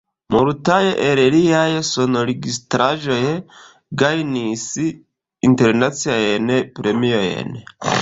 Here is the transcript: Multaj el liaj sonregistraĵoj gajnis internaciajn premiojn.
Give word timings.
Multaj 0.35 0.77
el 1.07 1.21
liaj 1.35 1.65
sonregistraĵoj 1.89 3.19
gajnis 4.05 4.67
internaciajn 5.53 6.55
premiojn. 6.81 7.59